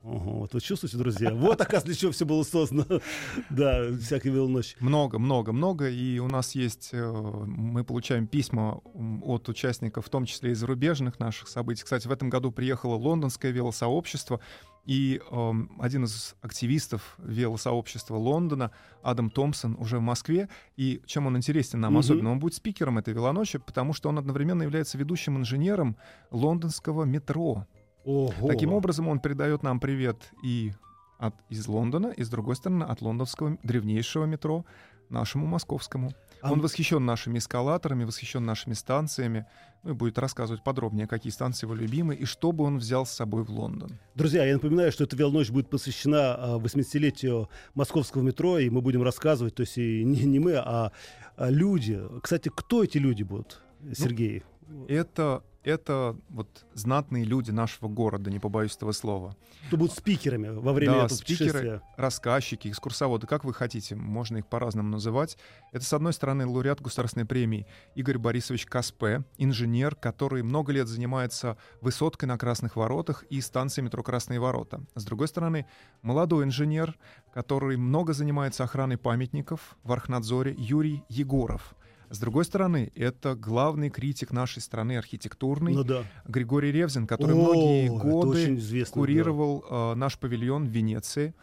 [0.04, 1.32] Ага, вот вы чувствуете, друзья?
[1.32, 2.84] Вот, оказывается, для чего все было создано.
[3.50, 4.74] Да, всякая велоночь.
[4.80, 5.88] Много, много, много.
[5.88, 8.80] И у нас есть, э, мы получаем письма
[9.22, 11.84] от участников, в том числе и зарубежных наших событий.
[11.84, 14.40] Кстати, в этом году приехало лондонское велосообщество,
[14.84, 18.72] и эм, один из активистов велосообщества Лондона,
[19.04, 20.48] Адам Томпсон, уже в Москве.
[20.76, 22.00] И чем он интересен нам Мгм.
[22.00, 22.32] особенно?
[22.32, 25.96] Он будет спикером этой велоночи, потому что он одновременно является ведущим инженером
[26.32, 27.66] лондонского метро.
[28.04, 28.48] Ого.
[28.48, 30.72] Таким образом, он передает нам привет и
[31.18, 34.64] от, из Лондона, и с другой стороны от лондонского древнейшего метро
[35.08, 36.12] нашему московскому.
[36.40, 39.46] А Он восхищен нашими эскалаторами, восхищен нашими станциями,
[39.84, 43.10] ну и будет рассказывать подробнее, какие станции его любимые и что бы он взял с
[43.10, 43.98] собой в Лондон.
[44.16, 49.02] Друзья, я напоминаю, что эта велоночь будет посвящена а, 80-летию московского метро, и мы будем
[49.02, 50.90] рассказывать, то есть и не, не мы, а,
[51.36, 52.00] а люди.
[52.20, 53.62] Кстати, кто эти люди будут,
[53.94, 54.42] Сергей?
[54.88, 59.37] Это это вот знатные люди нашего города, не побоюсь этого слова.
[59.68, 64.46] Кто будут спикерами во время Да, этого спикеры, рассказчики, экскурсоводы, как вы хотите, можно их
[64.46, 65.38] по-разному называть.
[65.72, 71.57] Это, с одной стороны, лауреат государственной премии Игорь Борисович Каспе, инженер, который много лет занимается
[71.81, 74.83] высоткой на Красных воротах и станцией метро Красные ворота.
[74.94, 75.66] С другой стороны,
[76.03, 76.98] молодой инженер,
[77.33, 81.75] который много занимается охраной памятников в Архнадзоре, Юрий Егоров.
[82.12, 86.05] С другой стороны, это главный критик нашей страны архитектурный Ну да.
[86.27, 89.01] Григорий Ревзин, который О, многие годы известно, да.
[89.01, 91.35] курировал э, наш павильон в Венеции.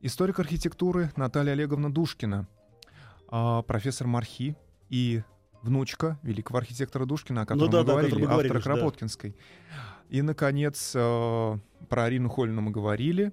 [0.00, 2.46] Историк архитектуры Наталья Олеговна Душкина,
[3.28, 4.56] а, профессор Мархи
[4.90, 5.22] и
[5.62, 8.60] внучка великого архитектора Душкина, о котором Ну да, мы да, говорили, мы автора говорили, да.
[8.60, 9.36] Кропоткинской.
[10.08, 11.58] И, наконец, э,
[11.88, 13.32] про Арину Холину мы говорили.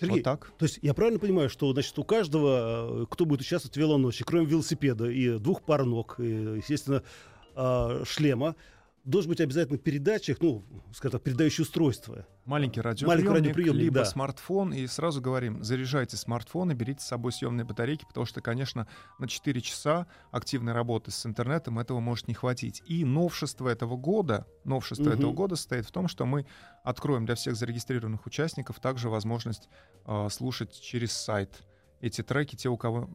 [0.00, 0.52] Сергей, Вот так.
[0.58, 4.24] то есть я правильно понимаю, что значит у каждого, э, кто будет участвовать в велоночи,
[4.24, 7.02] кроме велосипеда и двух пар ног, и, естественно,
[7.54, 8.56] а, шлема,
[9.04, 12.26] должен быть обязательно передатчик, ну, скажем так, передающее устройство.
[12.46, 14.04] Маленький Маленький радиоприемник, радиоприемник, либо да.
[14.04, 14.72] смартфон.
[14.72, 18.88] И сразу говорим, заряжайте смартфон и берите с собой съемные батарейки, потому что, конечно,
[19.18, 22.82] на 4 часа активной работы с интернетом этого может не хватить.
[22.86, 25.18] И новшество этого года, новшество Мгм.
[25.18, 26.46] этого года состоит в том, что мы
[26.82, 29.68] откроем для всех зарегистрированных участников также возможность
[30.06, 31.62] э, слушать через сайт
[32.00, 33.08] эти треки, те, у кого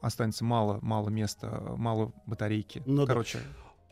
[0.00, 2.82] останется мало, мало места, мало батарейки.
[2.84, 3.22] Ну да.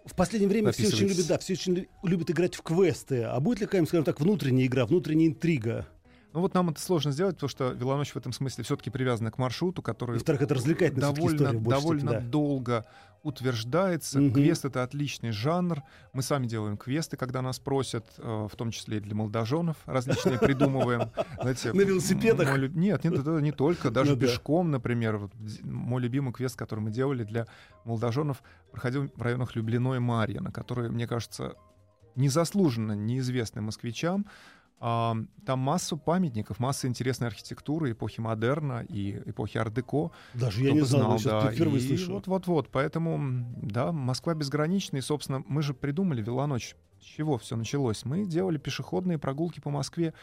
[0.05, 3.23] В последнее время все очень любят, да, все очень лю- любят играть в квесты.
[3.23, 5.87] А будет ли какая-нибудь, скажем так, внутренняя игра, внутренняя интрига?
[6.33, 9.39] ну вот нам это сложно сделать, потому что велоночь в этом смысле все-таки привязана к
[9.39, 12.31] маршруту, который И, во-вторых, это развлекательная довольно, история довольно степени, да.
[12.31, 12.87] долго
[13.23, 14.21] утверждается.
[14.21, 14.33] Мгм.
[14.35, 15.83] Квест— это отличный жанр.
[16.13, 20.39] Мы сами делаем квесты, когда нас просят, э, в том числе и для молодоженов различные
[20.39, 21.11] придумываем.
[21.41, 22.49] Знаете, На велосипедах?
[22.49, 23.91] мой Нет, нет, это не только.
[23.91, 24.27] Даже Ну да.
[24.27, 25.19] пешком, например.
[25.19, 27.47] Вот Мой любимый квест, который мы делали для
[27.85, 31.55] молодоженов, проходил в районах Люблино и Марьино, которые, мне кажется,
[32.17, 34.27] незаслуженно неизвестны москвичам.
[34.83, 35.15] А,
[35.45, 40.11] Там масса памятников, масса интересной архитектуры эпохи модерна и эпохи ар-деко.
[40.33, 41.53] Даже я не знал, сейчас да.
[41.53, 42.15] впервые И слышу.
[42.15, 42.71] Вот-вот-вот.
[42.71, 44.97] Поэтому, да, Москва безгранична.
[44.97, 46.77] И, собственно, мы же придумали велоночь.
[46.99, 48.07] С чего все началось?
[48.07, 50.15] Мы делали пешеходные прогулки по Москве.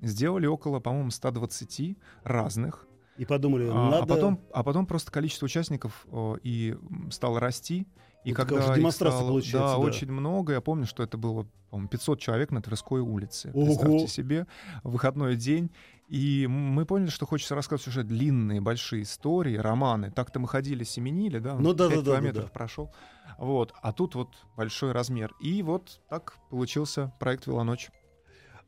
[0.00, 2.88] Сделали около, по-моему, 120 разных.
[3.16, 4.06] И подумали, А, а надо...
[4.06, 6.76] потом, а потом просто количество участников о, и
[7.10, 7.86] стало расти.
[8.24, 9.78] И Вот такая когда демонстрация стало, получается, да, да.
[9.78, 13.50] очень много, я помню, что это было, по-моему, 500 человек на Тверской улице.
[13.54, 13.64] Ого!
[13.66, 14.46] Представьте себе,
[14.84, 15.70] выходной день.
[16.08, 20.10] И мы поняли, что хочется рассказывать уже длинные, большие истории, романы.
[20.10, 22.50] Так-то мы ходили, семенили, да, Ну да, да, да, да, километров да.
[22.50, 22.92] прошел.
[23.38, 23.72] Вот.
[23.80, 25.32] А тут вот большой размер.
[25.40, 27.90] И вот так получился проект «Велоночь».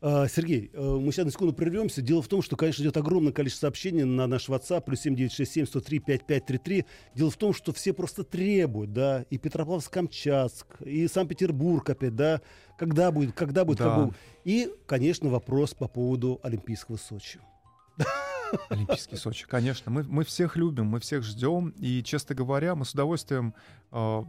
[0.04, 2.02] А, Сергей, э, мы сейчас на секунду прервемся.
[2.02, 5.98] Дело в том, что, конечно, идет огромное количество сообщений на наш WhatsApp, плюс 7967 103
[6.00, 6.84] 5533.
[7.14, 12.40] Дело в том, что все просто требуют, да, и Петропавловск-Камчатск, и Санкт-Петербург опять, да,
[12.76, 13.84] когда будет, когда будет, Да.
[13.84, 14.16] как будет.
[14.44, 17.38] И, конечно, вопрос по поводу Олимпийского Сочи.
[18.70, 19.92] Олимпийский Сочи, конечно.
[19.92, 21.68] Мы, мы всех любим, мы всех ждем.
[21.78, 23.54] И, честно говоря, мы с удовольствием
[23.92, 24.22] э,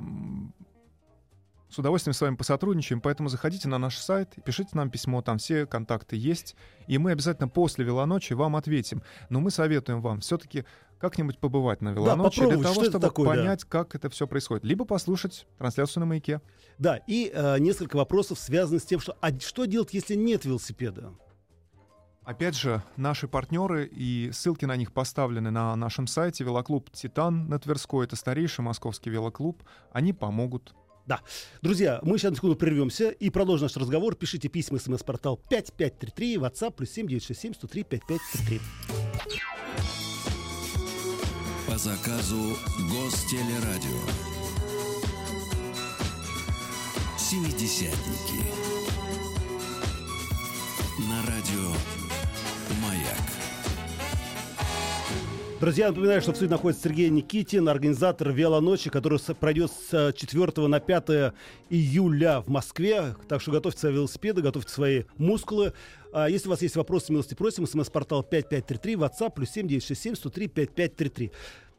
[1.74, 5.66] с удовольствием с вами посотрудничаем, поэтому заходите на наш сайт, пишите нам письмо, там все
[5.66, 6.56] контакты есть,
[6.88, 9.02] и мы обязательно после велоночи вам ответим.
[9.30, 10.66] Но мы советуем вам все-таки
[11.00, 13.36] как-нибудь побывать на велоночи для попробовать, того, что чтобы такое, да.
[13.36, 14.64] понять, как это все происходит.
[14.64, 16.42] Либо послушать трансляцию на маяке.
[16.78, 21.12] Да, и э, несколько вопросов связаны с тем, что а что делать, если нет велосипеда?
[22.24, 26.46] Опять же, наши партнеры и ссылки на них поставлены на нашем сайте.
[26.46, 29.62] Велоклуб «Титан» на Тверской, это старейший московский велоклуб.
[29.92, 30.74] Они помогут.
[31.62, 34.16] Друзья, мы сейчас на секунду прервемся и продолжим наш разговор.
[34.16, 38.62] Пишите письма, смс-портал 5533, WhatsApp, плюс 7967 103 5533.
[41.68, 42.58] По заказу
[42.92, 44.00] Гостелерадио.
[47.18, 48.44] Семидесятники.
[51.10, 51.74] На радио
[52.82, 53.43] Маяк.
[55.64, 60.82] Друзья, напоминаю, что в студии находится Сергей Никитин, организатор велоночи, который пройдет с 4 на
[60.82, 61.34] 5
[61.70, 63.16] июля в Москве.
[63.30, 65.72] Так что готовьте свои велосипеды, готовьте свои мускулы.
[66.12, 67.66] А если у вас есть вопросы, милости просим.
[67.66, 71.32] СМС-портал 5533, WhatsApp, плюс 7967 103 5533.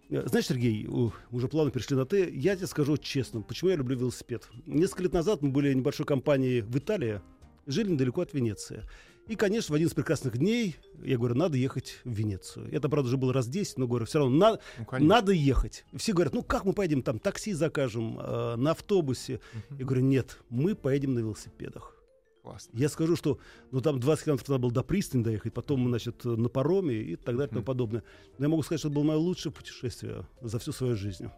[0.08, 0.86] Э, Знаешь, Сергей,
[1.30, 2.30] уже плавно перешли на «ты».
[2.34, 4.48] Я тебе скажу честно, почему я люблю велосипед.
[4.64, 7.20] Несколько лет назад мы были небольшой компанией в Италии,
[7.66, 8.84] жили недалеко от Венеции.
[9.26, 12.68] И, конечно, в один из прекрасных дней я говорю, надо ехать в Венецию.
[12.72, 15.14] Это, правда, уже было раз 10, но говорю, все равно на- Ну, конечно.
[15.14, 15.84] надо ехать.
[15.96, 19.40] Все говорят, ну как мы поедем там, такси закажем, э, на автобусе.
[19.70, 19.78] Мгм.
[19.78, 21.96] Я говорю, нет, мы поедем на велосипедах.
[22.42, 22.78] Классно.
[22.78, 23.38] Я скажу, что
[23.70, 27.36] ну там 20 километров надо было до пристани доехать, потом, значит, на пароме и так
[27.36, 28.02] далее и тому подобное.
[28.36, 31.30] Но я могу сказать, что это было мое лучшее путешествие за всю свою жизнь.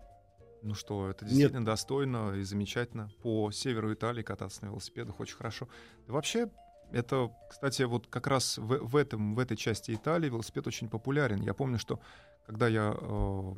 [0.62, 1.66] Ну что, это действительно Нет.
[1.66, 3.08] достойно и замечательно.
[3.22, 5.68] По северу Италии кататься на велосипедах очень хорошо.
[6.08, 6.50] Да вообще,
[6.92, 11.42] это, кстати, вот как раз в, в, этом, в этой части Италии велосипед очень популярен.
[11.42, 12.00] Я помню, что
[12.46, 13.52] когда я э,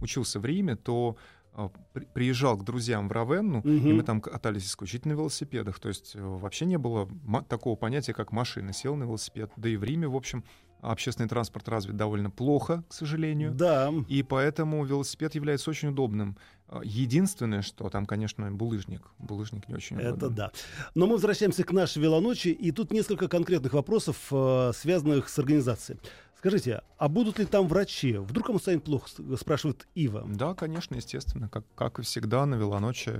[0.00, 1.16] учился в Риме, то
[1.54, 3.68] э, при, приезжал к друзьям в Равенну, угу.
[3.68, 5.78] и мы там катались исключительно на велосипедах.
[5.78, 7.08] То есть э, вообще не было
[7.48, 8.72] такого понятия, как машина.
[8.72, 9.52] Сел на велосипед.
[9.56, 10.44] Да и в Риме, в общем,
[10.82, 13.52] общественный транспорт развит довольно плохо, к сожалению.
[13.52, 13.92] Да.
[14.08, 16.36] И поэтому велосипед является очень удобным.
[16.68, 19.02] А, единственное, что там, конечно, булыжник.
[19.18, 20.16] Булыжник не очень удобный.
[20.16, 20.52] Это да.
[20.94, 25.98] Но мы возвращаемся к нашей велоночи, и тут несколько конкретных вопросов, э, связанных с организацией.
[26.38, 28.14] Скажите, а будут ли там врачи?
[28.14, 30.24] Вдруг ему станет плохо, спрашивает Ива.
[30.26, 31.50] Да, конечно, естественно.
[31.50, 33.12] Как, как и всегда на велоночи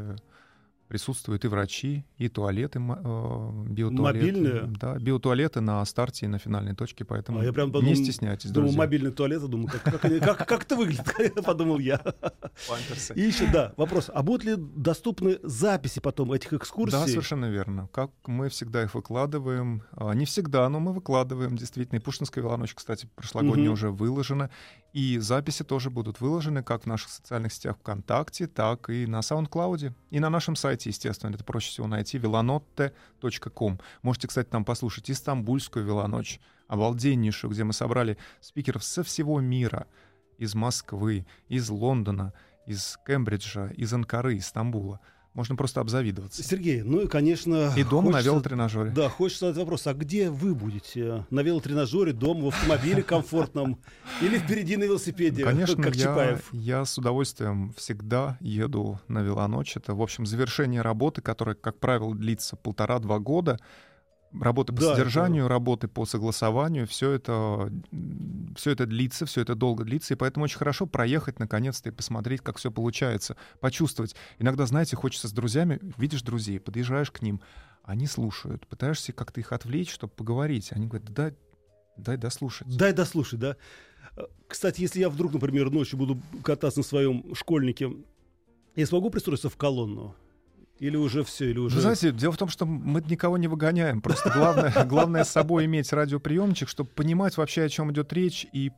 [0.91, 4.03] присутствуют и врачи, и туалеты, э, биотуалеты.
[4.03, 4.63] Мобильные?
[4.81, 8.51] Да, биотуалеты на старте и на финальной точке, поэтому а я прям подумал, не стесняйтесь,
[8.51, 8.79] думаю, друзья.
[8.81, 11.05] мобильный туалет, думаю, как, как, как, как это выглядит,
[11.47, 11.99] подумал я.
[12.69, 13.15] Памперсы.
[13.15, 16.99] И еще, да, вопрос, а будут ли доступны записи потом этих экскурсий?
[16.99, 17.89] Да, совершенно верно.
[17.93, 21.99] Как мы всегда их выкладываем, а, не всегда, но мы выкладываем, действительно.
[21.99, 23.75] И Пушкинская велоночь, кстати, прошлогодняя угу.
[23.75, 24.51] уже выложена.
[24.93, 29.93] И записи тоже будут выложены как в наших социальных сетях ВКонтакте, так и на SoundCloud.
[30.11, 33.81] И на нашем сайте, естественно, это проще всего найти, velonotte.com.
[34.03, 39.87] Можете, кстати, там послушать Истамбульскую велоночь, обалденнейшую, где мы собрали спикеров со всего мира,
[40.39, 42.33] из Москвы, из Лондона,
[42.67, 45.01] из Кембриджа, из Анкары, из Стамбула—
[45.35, 46.43] можно просто обзавидоваться.
[46.43, 47.73] Сергей, ну и, конечно...
[47.77, 48.91] И дома хочется, на велотренажере.
[48.91, 51.25] Да, хочется задать вопрос, а где вы будете?
[51.31, 53.81] На велотренажере, дома, в автомобиле комфортном?
[54.21, 56.49] Или впереди на велосипеде, конечно, как я, Чапаев?
[56.53, 59.77] я с удовольствием всегда еду на велоночь.
[59.77, 63.59] Это, в общем, завершение работы, которая, как правило, длится полтора-два года
[64.39, 65.53] работы по да, содержанию, это...
[65.53, 67.73] работы по согласованию, все это,
[68.57, 72.41] все это длится, все это долго длится, и поэтому очень хорошо проехать наконец-то и посмотреть,
[72.41, 74.15] как все получается, почувствовать.
[74.39, 77.41] Иногда, знаете, хочется с друзьями, видишь друзей, подъезжаешь к ним,
[77.83, 80.71] они слушают, пытаешься как-то их отвлечь, чтобы поговорить.
[80.73, 81.35] Они говорят, дай,
[81.97, 82.69] дай дослушать.
[82.77, 83.57] Дай дослушать, да.
[84.47, 87.91] Кстати, если я вдруг, например, ночью буду кататься на своем школьнике,
[88.77, 90.15] я смогу пристроиться в колонну?
[90.81, 91.77] Или уже все, или уже...
[91.77, 94.01] Вы знаете, дело в том, что мы никого не выгоняем.
[94.01, 98.73] Просто главное, главное с собой иметь радиоприемничек, чтобы понимать вообще, о чем идет речь, и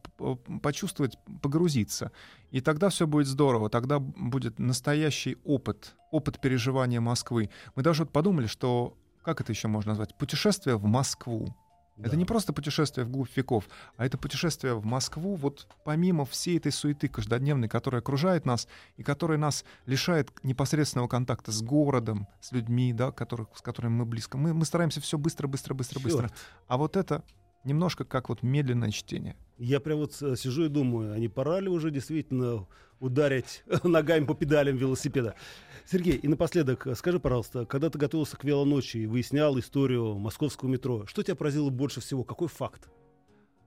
[0.62, 2.10] почувствовать, погрузиться.
[2.50, 3.70] И тогда все будет здорово.
[3.70, 7.50] Тогда будет настоящий опыт, опыт переживания Москвы.
[7.76, 10.16] Мы даже вот подумали, что как это еще можно назвать?
[10.16, 11.54] Путешествие в Москву.
[11.96, 12.08] Да.
[12.08, 16.72] Это не просто путешествие вглубь веков, а это путешествие в Москву, вот помимо всей этой
[16.72, 22.92] суеты каждодневной, которая окружает нас и которая нас лишает непосредственного контакта с городом, с людьми,
[22.92, 24.38] да, которых, с которыми мы близко.
[24.38, 26.04] Мы, мы стараемся все быстро, быстро, быстро, Черт.
[26.04, 26.30] быстро.
[26.66, 27.22] А вот это
[27.64, 29.36] немножко как вот медленное чтение.
[29.58, 32.66] Я прям вот э, сижу и думаю, а не пора ли уже действительно
[33.00, 35.34] ударить ногами по педалям велосипеда?
[35.86, 40.68] Сергей, и напоследок, э, скажи, пожалуйста, когда ты готовился к велоночи и выяснял историю московского
[40.68, 42.24] метро, что тебя поразило больше всего?
[42.24, 42.88] Какой факт?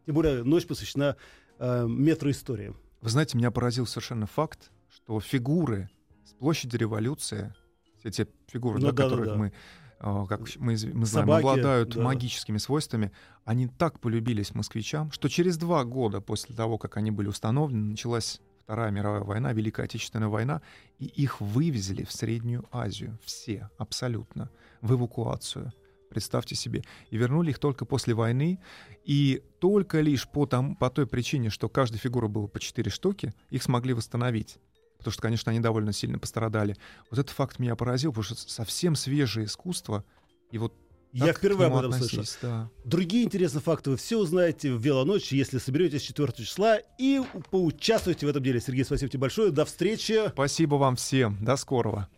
[0.05, 1.15] Тем более ночь посвящена
[1.59, 2.73] э, метроистории.
[3.01, 5.89] Вы знаете, меня поразил совершенно факт, что фигуры
[6.23, 7.53] с площади революции,
[7.99, 9.53] все те фигуры, ну, да, да, которых да, мы
[9.99, 12.01] как мы, мы знаем, Собаки, обладают да.
[12.01, 13.11] магическими свойствами,
[13.43, 18.41] они так полюбились москвичам, что через два года после того, как они были установлены, началась
[18.65, 20.59] Вторая мировая война, Великая Отечественная война,
[20.97, 23.19] и их вывезли в Среднюю Азию.
[23.23, 24.49] Все, абсолютно,
[24.81, 25.71] в эвакуацию.
[26.09, 26.83] Представьте себе.
[27.11, 28.59] И вернули их только после войны.
[29.03, 33.33] И только лишь по, там, по той причине, что каждой фигуры было по четыре штуки,
[33.51, 34.57] их смогли восстановить.
[35.05, 36.75] Потому что, конечно, они довольно сильно пострадали.
[37.11, 40.03] Вот этот факт меня поразил, потому что совсем свежее искусство.
[40.49, 40.73] И вот
[41.13, 42.23] я впервые об этом слышу.
[42.41, 42.69] Да.
[42.83, 48.29] Другие интересные факты вы все узнаете в велоночь, если соберетесь 4 числа и поучаствуйте в
[48.29, 48.59] этом деле.
[48.59, 49.51] Сергей, спасибо тебе большое.
[49.51, 50.27] До встречи.
[50.29, 51.37] Спасибо вам всем.
[51.39, 52.09] До скорого.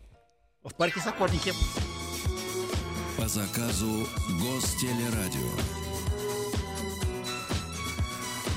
[0.64, 1.52] В парке Сокольники.
[3.16, 4.06] По заказу
[4.40, 5.50] Гостелерадио.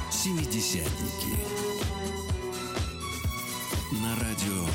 [0.09, 1.60] Семидесятники.
[3.91, 4.65] На радио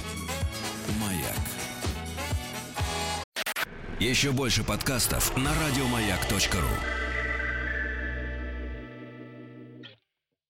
[3.99, 7.06] Еще больше подкастов на радиомаяк.ру